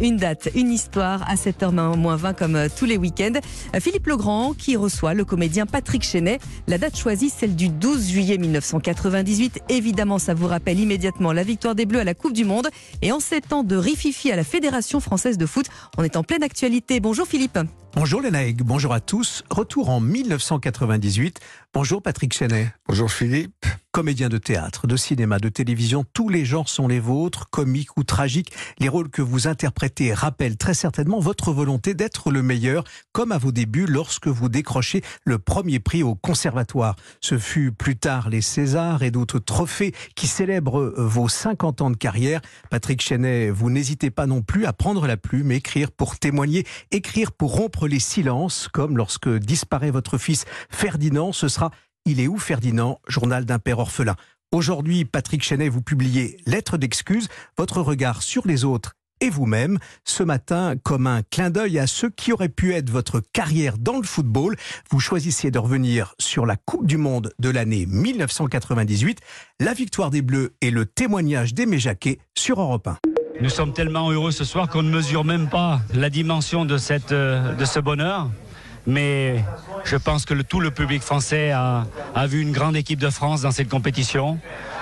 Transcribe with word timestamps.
une 0.00 0.16
date, 0.16 0.48
une 0.54 0.70
histoire 0.70 1.22
à 1.28 1.34
7h20 1.34 2.34
comme 2.34 2.56
euh, 2.56 2.68
tous 2.74 2.84
les 2.84 2.96
week-ends. 2.96 3.40
Euh, 3.74 3.80
Philippe 3.80 4.06
Legrand 4.06 4.54
qui 4.54 4.76
reçoit 4.76 5.14
le 5.14 5.24
comédien 5.24 5.66
Patrick 5.66 6.02
Chenet. 6.02 6.38
La 6.66 6.78
date 6.78 6.96
choisie, 6.96 7.30
celle 7.30 7.56
du 7.56 7.68
12 7.68 8.08
juillet 8.08 8.38
1998. 8.38 9.60
Évidemment, 9.68 10.18
ça 10.18 10.34
vous 10.34 10.46
rappelle 10.46 10.78
immédiatement 10.80 11.32
la 11.32 11.42
victoire 11.42 11.74
des 11.74 11.86
Bleus 11.86 12.00
à 12.00 12.04
la 12.04 12.14
Coupe 12.14 12.32
du 12.32 12.44
Monde. 12.44 12.68
Et 13.02 13.12
en 13.12 13.20
sept 13.20 13.52
ans 13.52 13.62
de 13.62 13.76
rififi 13.76 14.30
à 14.30 14.36
la 14.36 14.44
Fédération 14.44 15.00
française 15.00 15.38
de 15.38 15.46
foot, 15.46 15.66
on 15.96 16.04
est 16.04 16.16
en 16.16 16.22
pleine 16.22 16.42
actualité. 16.42 17.00
Bonjour 17.00 17.26
Philippe. 17.26 17.58
Bonjour 18.00 18.22
Lénaïque, 18.22 18.62
bonjour 18.62 18.92
à 18.92 19.00
tous. 19.00 19.42
Retour 19.50 19.88
en 19.90 19.98
1998. 19.98 21.40
Bonjour 21.74 22.00
Patrick 22.00 22.32
Chenet. 22.32 22.72
Bonjour 22.86 23.10
Philippe. 23.10 23.66
Comédien 23.90 24.28
de 24.28 24.38
théâtre, 24.38 24.86
de 24.86 24.96
cinéma, 24.96 25.38
de 25.38 25.48
télévision, 25.48 26.04
tous 26.12 26.28
les 26.28 26.44
genres 26.44 26.68
sont 26.68 26.86
les 26.86 27.00
vôtres, 27.00 27.48
comiques 27.50 27.96
ou 27.96 28.04
tragiques. 28.04 28.52
Les 28.78 28.88
rôles 28.88 29.08
que 29.08 29.22
vous 29.22 29.48
interprétez 29.48 30.14
rappellent 30.14 30.56
très 30.56 30.74
certainement 30.74 31.18
votre 31.18 31.52
volonté 31.52 31.94
d'être 31.94 32.30
le 32.30 32.42
meilleur, 32.42 32.84
comme 33.12 33.32
à 33.32 33.38
vos 33.38 33.50
débuts 33.50 33.86
lorsque 33.86 34.28
vous 34.28 34.48
décrochez 34.48 35.02
le 35.24 35.38
premier 35.38 35.80
prix 35.80 36.04
au 36.04 36.14
conservatoire. 36.14 36.94
Ce 37.20 37.38
fut 37.38 37.72
plus 37.72 37.96
tard 37.96 38.28
les 38.28 38.42
Césars 38.42 39.02
et 39.02 39.10
d'autres 39.10 39.40
trophées 39.40 39.92
qui 40.14 40.28
célèbrent 40.28 40.94
vos 40.96 41.28
50 41.28 41.80
ans 41.80 41.90
de 41.90 41.96
carrière. 41.96 42.40
Patrick 42.70 43.02
Chenet, 43.02 43.50
vous 43.50 43.70
n'hésitez 43.70 44.10
pas 44.10 44.26
non 44.26 44.42
plus 44.42 44.66
à 44.66 44.72
prendre 44.72 45.08
la 45.08 45.16
plume, 45.16 45.50
écrire 45.50 45.90
pour 45.90 46.18
témoigner, 46.18 46.64
écrire 46.92 47.32
pour 47.32 47.56
rompre 47.56 47.87
les 47.88 47.98
silences, 47.98 48.68
comme 48.72 48.96
lorsque 48.96 49.28
disparaît 49.28 49.90
votre 49.90 50.18
fils 50.18 50.44
Ferdinand, 50.70 51.32
ce 51.32 51.48
sera 51.48 51.70
il 52.04 52.20
est 52.20 52.28
où 52.28 52.38
Ferdinand? 52.38 53.00
Journal 53.06 53.44
d'un 53.44 53.58
père 53.58 53.80
orphelin. 53.80 54.16
Aujourd'hui, 54.50 55.04
Patrick 55.04 55.42
Chenet, 55.42 55.68
vous 55.68 55.82
publiez 55.82 56.38
Lettre 56.46 56.78
d'excuse, 56.78 57.28
votre 57.58 57.82
regard 57.82 58.22
sur 58.22 58.46
les 58.46 58.64
autres 58.64 58.92
et 59.20 59.30
vous-même. 59.30 59.78
Ce 60.04 60.22
matin, 60.22 60.74
comme 60.82 61.06
un 61.06 61.22
clin 61.22 61.50
d'œil 61.50 61.78
à 61.78 61.86
ceux 61.86 62.08
qui 62.08 62.32
auraient 62.32 62.48
pu 62.48 62.72
être 62.72 62.88
votre 62.90 63.20
carrière 63.32 63.76
dans 63.78 63.98
le 63.98 64.04
football, 64.04 64.56
vous 64.90 65.00
choisissiez 65.00 65.50
de 65.50 65.58
revenir 65.58 66.14
sur 66.18 66.46
la 66.46 66.56
Coupe 66.56 66.86
du 66.86 66.96
Monde 66.96 67.32
de 67.38 67.50
l'année 67.50 67.86
1998, 67.86 69.20
la 69.60 69.74
victoire 69.74 70.10
des 70.10 70.22
Bleus 70.22 70.54
et 70.60 70.70
le 70.70 70.86
témoignage 70.86 71.52
d'Aimé 71.52 71.78
Jacquet 71.78 72.18
sur 72.36 72.60
Europe 72.60 72.86
1. 72.86 72.98
Nous 73.40 73.50
sommes 73.50 73.72
tellement 73.72 74.10
heureux 74.10 74.32
ce 74.32 74.44
soir 74.44 74.68
qu'on 74.68 74.82
ne 74.82 74.90
mesure 74.90 75.24
même 75.24 75.48
pas 75.48 75.80
la 75.94 76.10
dimension 76.10 76.64
de, 76.64 76.76
cette, 76.76 77.12
euh, 77.12 77.54
de 77.54 77.64
ce 77.64 77.78
bonheur 77.78 78.28
mais 78.88 79.44
je 79.84 79.96
pense 79.96 80.24
que 80.24 80.32
tout 80.34 80.60
le 80.60 80.70
public 80.70 81.02
français 81.02 81.52
a, 81.52 81.84
vu 82.26 82.40
une 82.40 82.52
grande 82.52 82.74
équipe 82.74 82.98
de 82.98 83.10
France 83.10 83.42
dans 83.42 83.50
cette 83.50 83.68
compétition. 83.68 84.38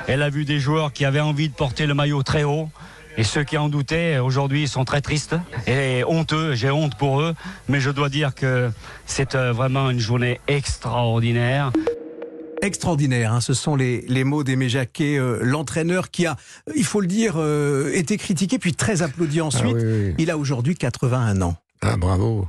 Elle 0.06 0.22
a 0.22 0.30
vu 0.30 0.44
des 0.44 0.60
joueurs 0.60 0.92
qui 0.92 1.04
avaient 1.04 1.20
envie 1.20 1.48
de 1.48 1.54
porter 1.54 1.86
le 1.86 1.94
maillot 1.94 2.22
très 2.22 2.44
haut. 2.44 2.70
Et 3.18 3.24
ceux 3.24 3.42
qui 3.42 3.58
en 3.58 3.68
doutaient, 3.68 4.18
aujourd'hui, 4.18 4.68
sont 4.68 4.84
très 4.84 5.00
tristes 5.00 5.34
et 5.66 6.04
honteux. 6.06 6.54
J'ai 6.54 6.70
honte 6.70 6.96
pour 6.96 7.20
eux. 7.20 7.34
Mais 7.68 7.80
je 7.80 7.90
dois 7.90 8.08
dire 8.08 8.34
que 8.34 8.70
c'est 9.06 9.34
euh, 9.34 9.52
vraiment 9.52 9.90
une 9.90 10.00
journée 10.00 10.38
extraordinaire. 10.46 11.72
Extraordinaire, 12.62 13.32
hein. 13.32 13.40
ce 13.40 13.54
sont 13.54 13.76
les, 13.76 14.24
mots 14.24 14.42
d'Aimé 14.42 14.68
Jacquet, 14.68 15.18
euh, 15.18 15.38
l'entraîneur 15.42 16.10
qui 16.10 16.26
a, 16.26 16.36
il 16.74 16.84
faut 16.84 17.00
le 17.00 17.06
dire, 17.06 17.34
euh, 17.36 17.92
été 17.92 18.16
critiqué 18.16 18.58
puis 18.58 18.74
très 18.74 19.02
applaudi 19.02 19.40
ensuite. 19.40 19.76
Ah 19.78 20.14
il 20.18 20.30
a 20.30 20.38
aujourd'hui 20.38 20.74
81 20.74 21.42
ans. 21.42 21.56
Ah 21.82 21.96
bravo. 21.96 22.46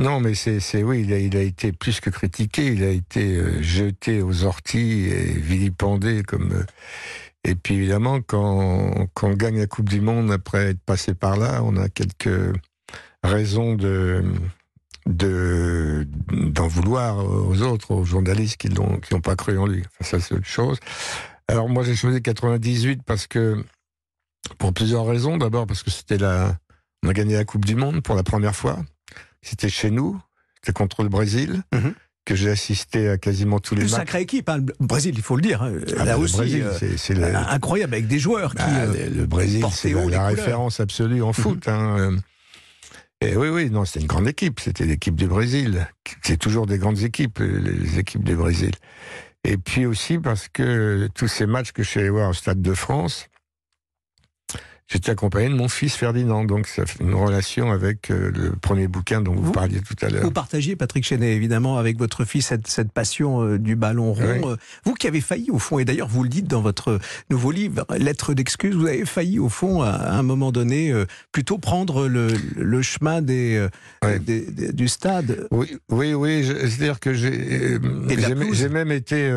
Non, 0.00 0.20
mais 0.20 0.34
c'est 0.34 0.82
oui, 0.84 1.04
il 1.08 1.36
a, 1.36 1.40
été 1.40 1.72
plus 1.72 1.98
que 1.98 2.08
critiqué, 2.08 2.66
il 2.66 2.84
a 2.84 2.90
été 2.90 3.34
euh, 3.34 3.60
jeté 3.62 4.22
aux 4.22 4.44
orties 4.44 5.06
et 5.08 5.32
vilipendé 5.32 6.22
comme. 6.22 6.52
Euh, 6.52 6.64
et 7.42 7.56
puis 7.56 7.74
évidemment, 7.74 8.20
quand, 8.20 9.08
quand 9.14 9.30
on 9.30 9.34
gagne 9.34 9.58
la 9.58 9.66
Coupe 9.66 9.88
du 9.88 10.00
Monde 10.00 10.30
après 10.30 10.70
être 10.70 10.80
passé 10.80 11.14
par 11.14 11.36
là, 11.36 11.62
on 11.64 11.76
a 11.76 11.88
quelques 11.88 12.54
raisons 13.24 13.74
de 13.74 14.22
de 15.08 16.06
d'en 16.30 16.68
vouloir 16.68 17.24
aux 17.24 17.62
autres, 17.62 17.92
aux 17.92 18.04
journalistes 18.04 18.58
qui 18.58 18.68
l'ont 18.68 18.98
qui 18.98 19.14
n'ont 19.14 19.20
pas 19.20 19.36
cru 19.36 19.58
en 19.58 19.66
lui. 19.66 19.82
Enfin, 20.00 20.18
ça 20.18 20.24
c'est 20.24 20.34
autre 20.34 20.46
chose. 20.46 20.78
Alors 21.48 21.68
moi 21.68 21.82
j'ai 21.82 21.96
choisi 21.96 22.22
98 22.22 23.02
parce 23.04 23.26
que 23.26 23.64
pour 24.58 24.72
plusieurs 24.72 25.06
raisons. 25.06 25.38
D'abord 25.38 25.66
parce 25.66 25.82
que 25.82 25.90
c'était 25.90 26.18
la 26.18 26.56
on 27.02 27.08
a 27.08 27.12
gagné 27.12 27.34
la 27.34 27.44
Coupe 27.44 27.64
du 27.64 27.74
Monde 27.74 28.02
pour 28.02 28.14
la 28.14 28.22
première 28.22 28.54
fois. 28.54 28.78
C'était 29.40 29.70
chez 29.70 29.90
nous, 29.90 30.20
c'était 30.56 30.72
contre 30.72 31.02
le 31.02 31.08
Brésil. 31.08 31.62
Mhm. 31.74 31.94
que 32.24 32.34
j'ai 32.34 32.50
assisté 32.50 33.08
à 33.08 33.16
quasiment 33.16 33.58
tous 33.58 33.74
les 33.74 33.84
Une 33.84 33.90
matchs. 33.90 34.00
sacrée 34.00 34.20
équipe, 34.20 34.50
hein, 34.50 34.58
le 34.58 34.86
Brésil, 34.86 35.14
il 35.16 35.22
faut 35.22 35.34
le 35.34 35.40
dire. 35.40 35.62
Hein. 35.62 35.72
Ah, 35.96 36.04
là 36.04 36.18
aussi, 36.18 36.36
Brésil, 36.36 36.62
euh, 36.62 36.94
c'est 36.98 37.24
incroyable 37.24 37.94
avec 37.94 38.06
des 38.06 38.18
joueurs 38.18 38.54
qui. 38.54 38.60
Ah, 38.60 38.80
euh, 38.82 39.08
le 39.08 39.24
Brésil, 39.24 39.64
c'est 39.72 39.94
la, 39.94 40.26
référence 40.26 40.78
absolue 40.78 41.22
en 41.22 41.28
mhm. 41.28 41.32
foot. 41.32 41.68
Hein. 41.68 42.18
Et 43.20 43.36
oui, 43.36 43.48
oui, 43.48 43.70
non, 43.70 43.84
c'était 43.84 44.00
une 44.00 44.06
grande 44.06 44.28
équipe. 44.28 44.60
C'était 44.60 44.86
l'équipe 44.86 45.16
du 45.16 45.26
Brésil. 45.26 45.88
C'est 46.22 46.36
toujours 46.36 46.66
des 46.66 46.78
grandes 46.78 47.02
équipes, 47.02 47.40
les 47.40 47.98
équipes 47.98 48.22
du 48.22 48.36
Brésil. 48.36 48.72
Et 49.44 49.56
puis 49.56 49.86
aussi 49.86 50.18
parce 50.18 50.48
que 50.48 51.08
tous 51.14 51.28
ces 51.28 51.46
matchs 51.46 51.72
que 51.72 51.82
je 51.82 51.88
suis 51.88 52.00
allé 52.00 52.10
voir 52.10 52.30
au 52.30 52.32
Stade 52.32 52.60
de 52.62 52.74
France, 52.74 53.28
J'étais 54.90 55.10
accompagné 55.10 55.50
de 55.50 55.54
mon 55.54 55.68
fils 55.68 55.94
Ferdinand, 55.96 56.44
donc 56.44 56.66
ça 56.66 56.86
fait 56.86 57.04
une 57.04 57.12
relation 57.12 57.70
avec 57.70 58.10
euh, 58.10 58.32
le 58.34 58.52
premier 58.52 58.88
bouquin 58.88 59.20
dont 59.20 59.34
vous, 59.34 59.52
parliez 59.52 59.82
tout 59.82 59.94
à 60.00 60.08
l'heure. 60.08 60.22
Vous 60.22 60.30
partagez, 60.30 60.76
Patrick 60.76 61.04
Chenet, 61.04 61.36
évidemment, 61.36 61.76
avec 61.76 61.98
votre 61.98 62.24
fils 62.24 62.46
cette, 62.46 62.66
cette 62.68 62.90
passion 62.90 63.44
euh, 63.44 63.58
du 63.58 63.76
ballon 63.76 64.14
rond. 64.14 64.52
Euh, 64.52 64.56
vous 64.84 64.94
qui 64.94 65.06
avez 65.06 65.20
failli, 65.20 65.50
au 65.50 65.58
fond, 65.58 65.78
et 65.78 65.84
d'ailleurs 65.84 66.08
vous 66.08 66.22
le 66.22 66.30
dites 66.30 66.48
dans 66.48 66.62
votre 66.62 66.98
nouveau 67.28 67.50
livre, 67.50 67.84
Lettre 67.98 68.32
d'excuse, 68.32 68.74
vous 68.74 68.86
avez 68.86 69.04
failli, 69.04 69.38
au 69.38 69.50
fond, 69.50 69.82
à, 69.82 70.12
un 70.12 70.22
moment 70.22 70.52
donné, 70.52 70.94
plutôt 71.32 71.58
prendre 71.58 72.08
le, 72.08 72.28
le 72.56 72.80
chemin 72.80 73.20
des, 73.20 73.68
du 74.72 74.88
stade. 74.88 75.48
Oui, 75.50 75.76
oui, 75.90 76.14
oui. 76.14 76.46
C'est-à-dire 76.46 76.98
que 76.98 77.12
j'ai 77.12 78.68
même 78.70 78.92
été 78.92 79.28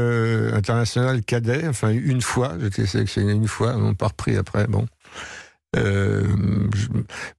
international 0.53 1.23
cadet, 1.23 1.67
enfin 1.67 1.89
une 1.89 2.21
fois, 2.21 2.53
j'étais 2.61 2.85
sélectionné 2.85 3.33
une 3.33 3.49
fois, 3.49 3.75
on 3.75 3.95
pas 3.95 4.07
repris 4.07 4.37
après, 4.37 4.65
bon. 4.67 4.87
Euh, 5.77 6.27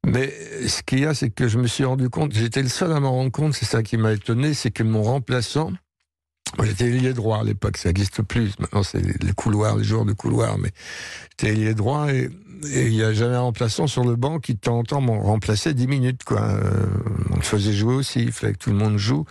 mais 0.07 0.33
ce 0.67 0.83
qu'il 0.83 1.01
y 1.01 1.07
a, 1.07 1.15
c'est 1.15 1.31
que 1.31 1.49
je 1.49 1.59
me 1.59 1.67
suis 1.67 1.85
rendu 1.85 2.09
compte, 2.09 2.33
j'étais 2.33 2.63
le 2.63 2.69
seul 2.69 2.93
à 2.93 3.01
m'en 3.01 3.13
rendre 3.13 3.31
compte, 3.31 3.55
c'est 3.55 3.67
ça 3.67 3.83
qui 3.83 3.99
m'a 3.99 4.13
étonné, 4.13 4.55
c'est 4.55 4.71
que 4.71 4.83
mon 4.83 5.03
remplaçant, 5.03 5.71
j'étais 6.63 6.87
ailier 6.87 7.13
droit 7.13 7.41
à 7.41 7.45
l'époque, 7.45 7.77
ça 7.77 7.91
n'existe 7.91 8.23
plus, 8.23 8.59
maintenant 8.59 8.83
c'est 8.83 9.03
les 9.03 9.33
couloirs, 9.35 9.77
les 9.77 9.85
joueurs 9.85 10.07
de 10.07 10.15
couloir, 10.15 10.57
mais 10.57 10.71
j'étais 11.31 11.53
ailier 11.53 11.75
droit 11.75 12.11
et 12.11 12.31
il 12.65 12.93
n'y 12.93 13.03
a 13.03 13.13
jamais 13.13 13.35
un 13.35 13.41
remplaçant 13.41 13.87
sur 13.87 14.05
le 14.05 14.17
banc 14.17 14.39
qui 14.39 14.55
de 14.55 14.61
temps 14.61 14.79
en 14.79 14.85
temps 14.85 15.01
m'en 15.01 15.21
remplaçait 15.21 15.75
10 15.75 15.87
minutes. 15.87 16.25
Quoi. 16.25 16.43
Euh, 16.43 16.87
on 17.31 17.37
le 17.37 17.43
faisait 17.43 17.73
jouer 17.73 17.95
aussi, 17.95 18.21
il 18.21 18.33
fallait 18.33 18.53
que 18.53 18.59
tout 18.59 18.71
le 18.71 18.77
monde 18.77 18.99
joue. 18.99 19.25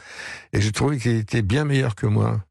Et 0.54 0.62
je 0.62 0.70
trouvais 0.70 0.98
qu'il 0.98 1.16
était 1.16 1.42
bien 1.42 1.66
meilleur 1.66 1.96
que 1.96 2.08
moi. 2.08 2.44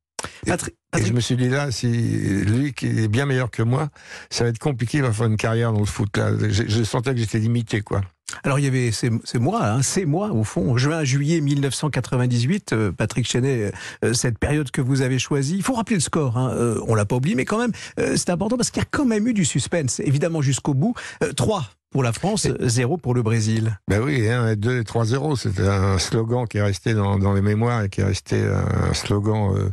Patrick, 0.47 0.75
et 0.99 1.05
je 1.05 1.13
me 1.13 1.21
suis 1.21 1.37
dit 1.37 1.49
là, 1.49 1.71
si 1.71 1.87
lui 1.87 2.73
qui 2.73 2.87
est 2.87 3.09
bien 3.09 3.27
meilleur 3.27 3.51
que 3.51 3.63
moi, 3.63 3.91
ça 4.29 4.45
va 4.45 4.51
être 4.51 4.59
compliqué, 4.59 4.99
il 4.99 5.03
va 5.03 5.13
faire 5.13 5.27
une 5.27 5.37
carrière 5.37 5.73
dans 5.73 5.81
le 5.81 5.87
foot. 5.87 6.17
Là. 6.17 6.33
Je, 6.41 6.83
sentais 6.83 7.13
que 7.13 7.21
j'étais 7.21 7.39
limité, 7.39 7.81
quoi. 7.81 8.01
Alors 8.45 8.61
il 8.61 8.65
y 8.65 8.69
avait 8.69 8.93
c'est 8.93 9.11
moi, 9.39 9.65
hein, 9.65 9.83
c'est 9.83 10.05
moi 10.05 10.31
au 10.31 10.45
fond, 10.45 10.77
juin 10.77 11.03
juillet 11.03 11.41
1998, 11.41 12.73
euh, 12.73 12.93
Patrick 12.93 13.27
Chenet, 13.27 13.73
euh, 14.05 14.13
cette 14.13 14.39
période 14.39 14.71
que 14.71 14.81
vous 14.81 15.03
avez 15.03 15.19
choisie. 15.19 15.57
Il 15.57 15.65
faut 15.65 15.75
rappeler 15.75 15.97
le 15.97 16.01
score, 16.01 16.39
hein, 16.39 16.53
euh, 16.55 16.81
on 16.87 16.95
l'a 16.95 17.05
pas 17.05 17.17
oublié, 17.17 17.35
mais 17.35 17.45
quand 17.45 17.59
même 17.59 17.73
c'est 17.97 18.31
important 18.31 18.57
parce 18.57 18.71
qu'il 18.71 18.81
y 18.81 18.87
a 18.87 18.89
quand 18.89 19.05
même 19.05 19.27
eu 19.27 19.35
du 19.35 19.45
suspense, 19.45 19.99
évidemment 20.01 20.43
jusqu'au 20.43 20.75
bout. 20.75 20.95
3 21.37 21.71
pour 21.91 22.05
la 22.05 22.13
France, 22.13 22.47
0 22.61 22.99
pour 22.99 23.15
le 23.15 23.23
Brésil. 23.23 23.77
Ben 23.89 24.01
oui, 24.01 24.29
1, 24.29 24.55
2 24.55 24.79
et 24.79 24.85
3 24.85 25.07
0, 25.07 25.35
c'était 25.35 25.67
un 25.67 25.99
slogan 25.99 26.47
qui 26.47 26.59
est 26.59 26.63
resté 26.63 26.95
dans, 26.95 27.19
dans, 27.19 27.33
les 27.33 27.43
mémoires 27.43 27.83
et 27.83 27.89
qui 27.89 28.01
est 28.01 28.05
resté 28.05 28.41
un 28.45 28.95
slogan 28.95 29.73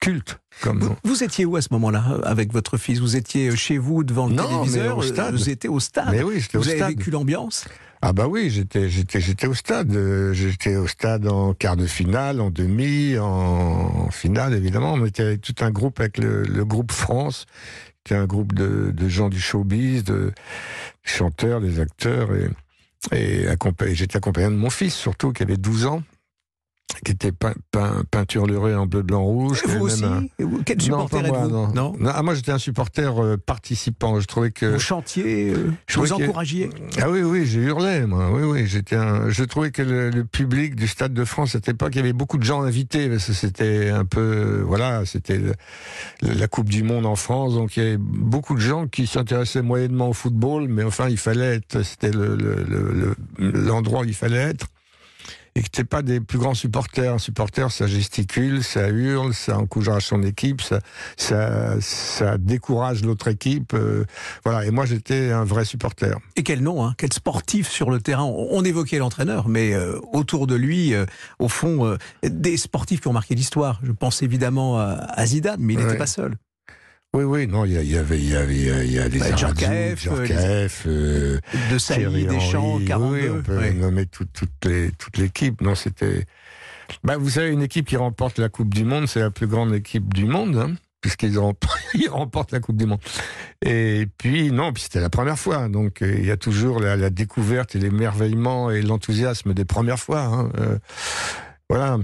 culte. 0.00 0.38
Comme 0.62 0.96
vous, 1.04 1.22
étiez 1.22 1.44
où 1.44 1.56
à 1.56 1.62
ce 1.62 1.68
moment-là 1.72 2.20
avec 2.24 2.52
votre 2.52 2.76
fils? 2.76 2.98
Vous 2.98 3.16
étiez 3.16 3.54
chez 3.56 3.78
vous 3.78 4.04
devant 4.04 4.26
le 4.26 4.34
non, 4.34 4.46
téléviseur 4.46 4.98
au 4.98 5.02
stade. 5.02 5.34
Vous 5.34 5.50
étiez 5.50 5.68
au 5.68 5.80
stade. 5.80 6.08
Mais 6.10 6.22
oui, 6.22 6.44
vous 6.52 6.60
au 6.60 6.68
avez 6.68 6.94
vécu 6.94 7.10
l'ambiance? 7.10 7.66
Ah 8.02 8.12
bah 8.12 8.28
oui, 8.28 8.50
j'étais 8.50 8.88
j'étais 8.88 9.20
j'étais 9.20 9.46
au 9.46 9.54
stade, 9.54 9.90
j'étais 10.32 10.76
au 10.76 10.86
stade 10.86 11.26
en 11.26 11.54
quart 11.54 11.76
de 11.76 11.86
finale, 11.86 12.40
en 12.40 12.50
demi, 12.50 13.16
en, 13.18 14.10
finale 14.10 14.54
évidemment. 14.54 14.92
On 14.94 15.06
était 15.06 15.22
avec 15.22 15.40
tout 15.40 15.54
un 15.60 15.70
groupe 15.70 15.98
avec 15.98 16.18
le, 16.18 16.64
groupe 16.64 16.92
France, 16.92 17.46
qui 18.04 18.12
est 18.12 18.16
un 18.16 18.26
groupe 18.26 18.52
de, 18.52 18.92
de 18.94 19.08
gens 19.08 19.30
du 19.30 19.40
showbiz, 19.40 20.04
de 20.04 20.32
chanteurs, 21.02 21.60
des 21.60 21.80
acteurs 21.80 22.34
et 22.34 22.48
et 23.12 23.46
j'étais 23.94 24.16
accompagné 24.16 24.48
de 24.48 24.54
mon 24.54 24.70
fils 24.70 24.94
surtout 24.94 25.32
qui 25.32 25.42
avait 25.42 25.56
12 25.56 25.86
ans 25.86 26.02
qui 27.04 27.12
était 27.12 27.32
peint, 27.32 27.54
peint, 27.70 28.02
peinture 28.10 28.46
lurée 28.46 28.74
en 28.74 28.86
bleu, 28.86 29.02
blanc, 29.02 29.22
rouge. 29.22 29.62
Vous 29.66 29.86
aussi 29.86 30.04
Quel 30.64 30.80
supporter 30.80 31.22
non, 31.22 31.28
êtes-vous 31.28 31.48
non. 31.50 31.94
non, 31.98 32.10
ah, 32.12 32.22
moi, 32.22 32.34
j'étais 32.34 32.52
un 32.52 32.58
supporter 32.58 33.22
euh, 33.22 33.36
participant. 33.36 34.20
Je 34.20 34.26
trouvais 34.26 34.50
que 34.50 34.66
vous 34.66 34.78
chantiez, 34.78 35.50
euh, 35.50 35.72
je 35.86 35.98
vous 35.98 36.12
encouragiez. 36.12 36.70
Ah 37.00 37.10
oui, 37.10 37.22
oui, 37.22 37.44
j'ai 37.46 37.60
hurlé, 37.60 38.06
moi. 38.06 38.30
Oui, 38.32 38.42
oui, 38.42 38.66
j'étais. 38.66 38.96
Un... 38.96 39.28
Je 39.30 39.44
trouvais 39.44 39.70
que 39.70 39.82
le, 39.82 40.24
public 40.24 40.74
du 40.74 40.88
Stade 40.88 41.12
de 41.12 41.24
France 41.24 41.50
à 41.50 41.52
cette 41.52 41.68
époque, 41.68 41.90
il 41.94 41.98
y 41.98 42.00
avait 42.00 42.12
beaucoup 42.12 42.38
de 42.38 42.44
gens 42.44 42.62
invités 42.62 43.08
parce 43.08 43.26
que 43.26 43.32
c'était 43.32 43.90
un 43.90 44.04
peu, 44.04 44.62
voilà, 44.66 45.04
c'était 45.04 45.40
la 46.22 46.48
Coupe 46.48 46.68
du 46.68 46.82
Monde 46.82 47.06
en 47.06 47.16
France, 47.16 47.54
donc 47.54 47.76
il 47.76 47.82
y 47.82 47.86
avait 47.86 47.96
beaucoup 47.98 48.54
de 48.54 48.60
gens 48.60 48.86
qui 48.86 49.06
s'intéressaient 49.06 49.62
moyennement 49.62 50.08
au 50.08 50.12
football, 50.12 50.68
mais 50.68 50.82
enfin, 50.82 51.08
il 51.08 51.18
fallait 51.18 51.56
être. 51.56 51.82
C'était 51.82 52.10
l'endroit 52.10 54.00
le, 54.00 54.06
où 54.06 54.08
il 54.08 54.14
fallait 54.14 54.36
être 54.36 54.66
et 55.56 55.62
que 55.62 55.68
t'es 55.68 55.84
pas 55.84 56.02
des 56.02 56.20
plus 56.20 56.38
grands 56.38 56.54
supporters. 56.54 57.14
Un 57.14 57.18
supporter, 57.18 57.72
ça 57.72 57.86
gesticule, 57.86 58.62
ça 58.62 58.88
hurle, 58.88 59.32
ça 59.32 59.58
encourage 59.58 60.06
son 60.06 60.22
équipe, 60.22 60.60
ça, 60.60 60.80
ça, 61.16 61.80
ça 61.80 62.36
décourage 62.36 63.02
l'autre 63.02 63.28
équipe. 63.28 63.72
Euh, 63.72 64.04
voilà. 64.44 64.66
Et 64.66 64.70
moi, 64.70 64.84
j'étais 64.84 65.32
un 65.32 65.44
vrai 65.44 65.64
supporter. 65.64 66.18
Et 66.36 66.42
quel 66.42 66.62
nom, 66.62 66.84
hein, 66.84 66.94
quel 66.98 67.12
sportif 67.12 67.70
sur 67.70 67.90
le 67.90 68.00
terrain. 68.00 68.24
On 68.24 68.62
évoquait 68.64 68.98
l'entraîneur, 68.98 69.48
mais 69.48 69.72
euh, 69.72 69.98
autour 70.12 70.46
de 70.46 70.54
lui, 70.54 70.92
euh, 70.92 71.06
au 71.38 71.48
fond, 71.48 71.96
des 72.22 72.58
sportifs 72.58 73.00
qui 73.00 73.08
ont 73.08 73.14
marqué 73.14 73.34
l'histoire. 73.34 73.80
Je 73.82 73.92
pense 73.92 74.22
évidemment 74.22 74.78
à, 74.78 75.26
Zidane, 75.26 75.56
mais 75.60 75.72
il 75.72 75.78
n'était 75.78 75.96
pas 75.96 76.06
seul. 76.06 76.36
Oui, 77.16 77.24
oui, 77.24 77.46
non, 77.46 77.64
il 77.64 77.72
y, 77.72 77.96
avait, 77.96 78.18
il 78.18 78.28
y 78.28 78.36
avait, 78.36 78.54
il 78.54 78.92
y 78.92 78.98
a 78.98 79.08
des 79.08 79.20
bah, 79.20 79.34
Djorkaeff, 79.34 80.82
euh, 80.86 81.40
de 81.72 81.78
Sailly, 81.78 82.26
Deschamps, 82.26 82.78
42. 82.86 83.16
Oui, 83.16 83.30
on 83.30 83.42
peut 83.42 83.70
nommer 83.70 84.04
toute 84.04 84.28
toute 84.34 85.16
l'équipe. 85.16 85.62
Non, 85.62 85.74
c'était. 85.74 86.26
Bah, 87.04 87.16
vous 87.16 87.30
savez, 87.30 87.48
une 87.48 87.62
équipe 87.62 87.86
qui 87.86 87.96
remporte 87.96 88.38
la 88.38 88.50
Coupe 88.50 88.74
du 88.74 88.84
Monde, 88.84 89.08
c'est 89.08 89.20
la 89.20 89.30
plus 89.30 89.46
grande 89.46 89.74
équipe 89.74 90.12
du 90.12 90.26
monde, 90.26 90.58
hein, 90.58 90.74
puisqu'ils 91.00 91.38
remportent, 92.10 92.52
la 92.52 92.60
Coupe 92.60 92.76
du 92.76 92.84
Monde. 92.84 93.00
Et 93.64 94.06
puis, 94.18 94.52
non, 94.52 94.74
puis 94.74 94.82
c'était 94.82 95.00
la 95.00 95.08
première 95.08 95.38
fois. 95.38 95.70
Donc, 95.70 96.02
euh, 96.02 96.16
il 96.18 96.26
y 96.26 96.30
a 96.30 96.36
toujours 96.36 96.80
la, 96.80 97.08
découverte 97.08 97.76
et 97.76 97.78
l'émerveillement 97.78 98.70
et 98.70 98.82
l'enthousiasme 98.82 99.54
des 99.54 99.64
premières 99.64 100.00
fois. 100.00 100.20
Hein, 100.20 100.52
euh, 100.58 100.76
voilà. 101.70 101.96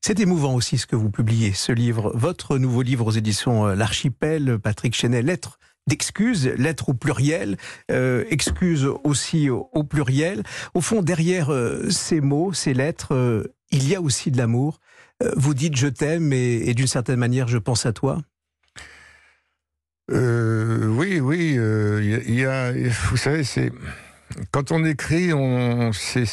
C'est 0.00 0.20
émouvant 0.20 0.54
aussi 0.54 0.78
ce 0.78 0.86
que 0.86 0.96
vous 0.96 1.10
publiez, 1.10 1.52
ce 1.52 1.72
livre, 1.72 2.12
votre 2.14 2.58
nouveau 2.58 2.82
livre 2.82 3.06
aux 3.06 3.12
éditions 3.12 3.66
euh, 3.66 3.74
L'Archipel, 3.74 4.58
Patrick 4.58 4.94
Chenet, 4.94 5.22
Lettres 5.22 5.58
d'excuses, 5.88 6.46
lettres 6.46 6.88
au 6.88 6.94
pluriel, 6.94 7.56
euh, 7.92 8.24
excuses 8.30 8.88
aussi 9.04 9.50
au, 9.50 9.84
pluriel. 9.84 10.42
Au 10.74 10.80
fond, 10.80 11.00
derrière 11.00 11.52
euh, 11.52 11.88
ces 11.90 12.20
mots, 12.20 12.52
ces 12.52 12.74
lettres, 12.74 13.48
il 13.70 13.88
y 13.88 13.94
a 13.94 14.00
aussi 14.00 14.32
de 14.32 14.36
l'amour. 14.36 14.80
vous 15.36 15.54
dites 15.54 15.76
je 15.76 15.86
t'aime 15.86 16.32
et, 16.32 16.74
d'une 16.74 16.88
certaine 16.88 17.20
manière 17.20 17.46
je 17.46 17.58
pense 17.58 17.86
à 17.86 17.92
toi. 17.92 18.20
oui, 20.08 21.20
oui, 21.20 21.58
vous 21.58 23.16
savez, 23.16 23.44
c'est 23.44 23.70
quand 24.50 24.72
on 24.72 24.84
écrit, 24.84 25.32
on, 25.32 25.92
c'est 25.92 26.26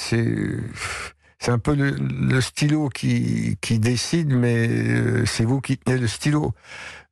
c'est 1.43 1.51
un 1.51 1.59
peu 1.59 1.75
le, 1.75 2.39
stylo 2.39 2.87
qui, 2.87 3.57
qui, 3.59 3.77
décide, 3.77 4.29
mais 4.33 4.65
euh, 4.69 5.25
c'est 5.25 5.43
vous 5.43 5.59
qui 5.59 5.77
tenez 5.77 5.97
le 5.97 6.07
stylo. 6.07 6.53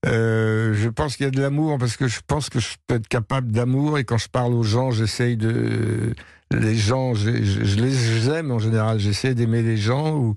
Euh, 0.05 0.73
je 0.73 0.87
pense 0.87 1.17
qu'il 1.17 1.25
y 1.25 1.27
a 1.27 1.31
de 1.31 1.41
l'amour 1.41 1.77
parce 1.77 1.97
que 1.97 2.07
je 2.07 2.21
pense 2.25 2.49
que 2.49 2.61
je 2.61 2.69
peux 2.87 2.95
être 2.95 3.09
capable 3.09 3.51
d'amour 3.51 3.99
et 3.99 4.05
quand 4.05 4.17
je 4.17 4.29
parle 4.29 4.53
aux 4.53 4.63
gens, 4.63 4.89
j'essaye 4.89 5.35
de 5.35 6.13
les 6.49 6.75
gens, 6.75 7.13
je, 7.13 7.29
les 7.29 8.29
aime 8.29 8.51
en 8.51 8.59
général. 8.59 8.99
J'essaie 8.99 9.35
d'aimer 9.35 9.63
les 9.63 9.75
gens 9.75 10.15
ou 10.15 10.35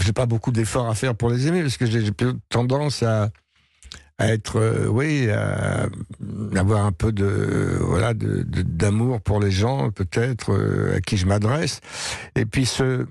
j'ai 0.00 0.12
pas 0.12 0.26
beaucoup 0.26 0.50
d'efforts 0.50 0.88
à 0.88 0.96
faire 0.96 1.14
pour 1.14 1.30
les 1.30 1.46
aimer 1.46 1.62
parce 1.62 1.76
que 1.76 1.86
j'ai 1.86 2.02
tendance 2.48 3.04
à 3.04 3.30
à 4.18 4.32
être, 4.32 4.60
euh, 4.60 4.86
oui, 4.86 5.28
à 5.30 5.88
avoir 6.56 6.84
un 6.84 6.92
peu 6.92 7.12
de, 7.12 7.78
voilà, 7.80 8.12
d'amour 8.14 9.20
pour 9.20 9.40
les 9.40 9.50
gens, 9.50 9.90
peut-être, 9.90 10.52
euh, 10.52 10.96
à 10.96 11.00
qui 11.00 11.16
je 11.16 11.26
m'adresse. 11.26 11.80
Et 12.36 12.46
puis 12.46 12.64
ce, 12.64 13.06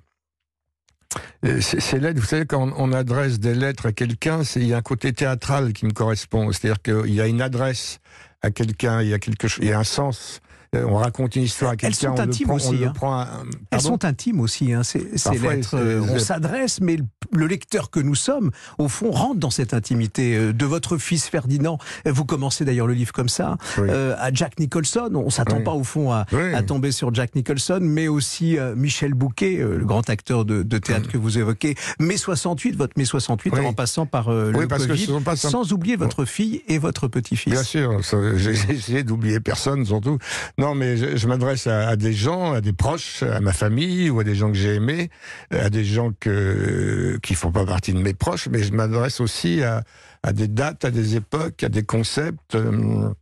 euh, 1.45 1.61
ces 1.61 1.99
lettres, 1.99 2.19
vous 2.19 2.25
savez, 2.25 2.45
quand 2.45 2.71
on 2.77 2.91
adresse 2.93 3.39
des 3.39 3.53
lettres 3.53 3.87
à 3.87 3.91
quelqu'un, 3.91 4.41
il 4.55 4.67
y 4.67 4.73
a 4.73 4.77
un 4.77 4.81
côté 4.81 5.13
théâtral 5.13 5.73
qui 5.73 5.85
me 5.85 5.91
correspond. 5.91 6.51
C'est-à-dire 6.51 6.81
qu'il 6.81 7.13
y 7.13 7.21
a 7.21 7.27
une 7.27 7.41
adresse 7.41 7.99
à 8.41 8.51
quelqu'un, 8.51 9.01
il 9.01 9.09
y 9.09 9.13
a 9.13 9.19
quelque 9.19 9.47
il 9.59 9.67
y 9.67 9.71
a 9.73 9.79
un 9.79 9.83
sens 9.83 10.41
on 10.73 10.95
raconte 10.95 11.35
une 11.35 11.43
histoire 11.43 11.71
à 11.71 11.75
quelqu'un. 11.75 11.87
Elles 11.87 12.17
sont 12.17 12.19
intimes 12.19 12.51
aussi. 12.51 12.85
Hein. 12.85 13.27
Elles 13.71 13.81
sont 13.81 14.05
intimes 14.05 14.39
aussi, 14.39 14.73
hein, 14.73 14.83
ces, 14.83 14.99
lettres. 14.99 15.75
Euh, 15.75 16.01
on 16.09 16.19
s'adresse, 16.19 16.81
mais 16.81 16.97
le 17.31 17.47
lecteur 17.47 17.89
que 17.89 17.99
nous 17.99 18.15
sommes, 18.15 18.51
au 18.77 18.87
fond, 18.87 19.11
rentre 19.11 19.39
dans 19.39 19.49
cette 19.49 19.73
intimité. 19.73 20.35
Euh, 20.35 20.53
de 20.53 20.65
votre 20.65 20.97
fils 20.97 21.27
Ferdinand, 21.27 21.77
vous 22.05 22.25
commencez 22.25 22.63
d'ailleurs 22.65 22.87
le 22.87 22.93
livre 22.93 23.11
comme 23.11 23.29
ça, 23.29 23.57
à 23.77 24.33
Jack 24.33 24.59
Nicholson. 24.59 25.11
On 25.13 25.29
s'attend 25.29 25.61
pas 25.61 25.71
au 25.71 25.83
fond 25.83 26.11
à, 26.11 26.25
tomber 26.65 26.91
sur 26.91 27.13
Jack 27.13 27.35
Nicholson, 27.35 27.79
mais 27.81 28.07
aussi 28.07 28.57
Michel 28.75 29.13
Bouquet, 29.13 29.57
le 29.57 29.85
grand 29.85 30.09
acteur 30.09 30.45
de, 30.45 30.77
théâtre 30.77 31.09
que 31.09 31.17
vous 31.17 31.37
évoquez. 31.37 31.75
Mai 31.99 32.17
68, 32.17 32.75
votre 32.75 32.93
mai 32.97 33.05
68, 33.05 33.53
en 33.59 33.73
passant 33.73 34.05
par 34.05 34.31
le 34.31 34.67
Covid, 34.67 35.07
sans 35.35 35.73
oublier 35.73 35.95
votre 35.95 36.25
fille 36.25 36.63
et 36.67 36.77
votre 36.77 37.07
petit-fils. 37.07 37.53
Bien 37.53 37.63
sûr, 37.63 37.99
j'ai 38.35 38.51
essayé 38.69 39.03
d'oublier 39.03 39.39
personne, 39.39 39.85
surtout. 39.85 40.17
Non, 40.63 40.75
mais 40.75 40.95
je, 40.95 41.27
m'adresse 41.27 41.67
à, 41.67 41.97
des 41.97 42.13
gens, 42.13 42.53
à 42.53 42.61
des 42.61 42.71
proches, 42.71 43.21
à 43.21 43.41
ma 43.41 43.51
famille 43.51 44.09
ou 44.09 44.21
à 44.21 44.23
des 44.23 44.33
gens 44.33 44.47
que 44.47 44.57
j'ai 44.57 44.75
aimés, 44.75 45.09
à 45.51 45.69
des 45.69 45.83
gens 45.83 46.13
que, 46.17 47.19
qui 47.21 47.35
font 47.35 47.51
pas 47.51 47.65
partie 47.65 47.91
de 47.91 47.99
mes 47.99 48.13
proches, 48.13 48.47
mais 48.47 48.63
je 48.63 48.71
m'adresse 48.71 49.19
aussi 49.19 49.61
à, 49.61 49.83
des 50.31 50.47
dates, 50.47 50.85
à 50.85 50.89
des 50.89 51.17
époques, 51.17 51.63
à 51.63 51.67
des 51.67 51.83
concepts. 51.83 52.55
Euh, 52.55 53.13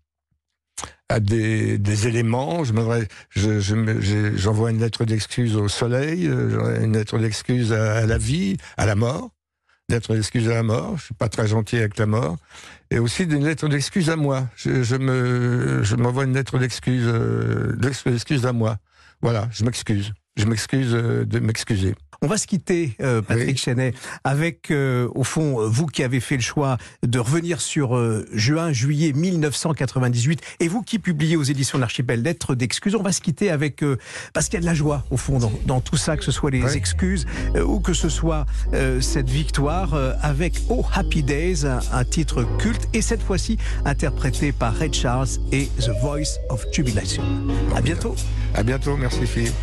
à 1.09 1.19
des, 1.19 2.07
éléments. 2.07 2.63
Je 2.63 4.35
j'envoie 4.38 4.69
une 4.69 4.79
lettre 4.79 5.03
d'excuse 5.05 5.55
au 5.55 5.67
soleil, 5.67 6.27
euh, 6.27 6.83
une 6.83 6.93
lettre 6.93 7.17
d'excuse 7.17 7.73
à, 7.73 8.05
la 8.05 8.19
vie, 8.19 8.57
à 8.77 8.85
la 8.85 8.93
mort 8.93 9.31
lettre 9.91 10.13
d'excuse 10.15 10.49
à 10.49 10.55
la 10.55 10.63
mort. 10.63 10.97
Je 10.97 11.05
suis 11.05 11.13
pas 11.13 11.29
très 11.29 11.47
gentil 11.47 11.77
avec 11.77 11.97
la 11.97 12.05
mort. 12.05 12.38
Et 12.89 12.99
aussi 12.99 13.23
une 13.23 13.45
lettre 13.45 13.67
d'excuse 13.67 14.09
à 14.09 14.15
moi. 14.15 14.47
Je 14.55 15.95
m'envoie 15.95 16.23
une 16.23 16.33
lettre 16.33 16.57
d'excuse, 16.57 17.05
euh, 17.05 17.75
d'excuse 17.75 18.45
à 18.45 18.53
moi. 18.53 18.77
Voilà, 19.21 19.47
je 19.51 19.63
m'excuse. 19.63 20.13
Je 20.38 20.45
m'excuse 20.45 20.94
euh, 20.94 21.25
de 21.25 21.39
m'excuser. 21.39 21.94
On 22.22 22.28
va 22.28 22.38
se 22.38 22.45
quitter, 22.45 22.95
euh, 23.01 23.22
Patrick 23.22 23.57
Chenet, 23.57 23.94
avec, 24.24 24.69
euh, 24.69 25.10
au 25.16 25.24
fond, 25.24 25.68
vous 25.68 25.88
qui 25.88 26.04
avez 26.04 26.19
fait 26.19 26.36
le 26.36 26.42
choix 26.42 26.78
de 27.04 27.18
revenir 27.18 27.60
sur 27.60 28.00
juin, 28.31 28.72
juillet 28.72 29.12
1998, 29.12 30.39
et 30.60 30.68
vous 30.68 30.83
qui 30.83 31.00
publiez 31.00 31.36
aux 31.36 31.44
éditions 31.44 31.80
de 31.80 31.81
l'Archipel 31.81 32.22
Lettres 32.22 32.54
d'excuses. 32.54 32.94
On 32.94 33.01
va 33.01 33.12
se 33.12 33.22
quitter 33.22 33.50
avec, 33.50 33.83
parce 34.33 34.45
qu'il 34.45 34.54
y 34.54 34.57
a 34.57 34.62
de 34.62 34.68
la 34.68 34.75
joie, 34.75 35.04
au 35.10 35.18
fond, 35.18 35.39
dans, 35.66 35.81
tout 35.81 35.98
ça, 35.98 36.16
que 36.16 36.24
ce 36.24 36.31
soit 36.31 36.51
les 36.51 36.77
excuses 36.77 37.25
ou 37.60 37.80
que 37.80 37.94
ce 37.94 38.07
soit 38.07 38.45
cette 39.00 39.30
victoire, 39.30 39.95
avec 40.22 40.62
Oh 40.69 40.86
Happy 40.94 41.24
Days, 41.24 41.66
un, 41.66 41.80
un 41.92 42.04
titre 42.04 42.45
culte, 42.60 42.88
et 42.94 43.01
cette 43.01 43.24
fois-ci 43.24 43.57
interprété 43.84 44.51
par 44.51 44.77
Red 44.77 44.94
Charles 44.94 45.30
et 45.51 45.69
The 45.80 45.92
Voice 46.01 46.38
of 46.50 46.68
Jubilation. 46.72 47.24
À 47.75 47.81
bientôt. 47.81 48.16
À 48.54 48.62
bientôt, 48.62 48.95
merci 48.95 49.25
Philippe. 49.25 49.56